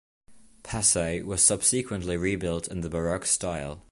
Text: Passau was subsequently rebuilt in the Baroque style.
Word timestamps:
Passau 0.63 1.21
was 1.25 1.43
subsequently 1.43 2.17
rebuilt 2.17 2.67
in 2.67 2.81
the 2.81 2.89
Baroque 2.89 3.27
style. 3.27 3.83